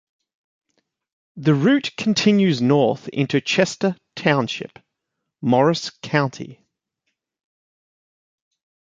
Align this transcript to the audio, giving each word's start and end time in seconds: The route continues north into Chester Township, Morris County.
The 1.35 1.53
route 1.53 1.91
continues 1.95 2.59
north 2.59 3.07
into 3.09 3.39
Chester 3.39 3.95
Township, 4.15 4.79
Morris 5.43 5.91
County. 6.01 6.65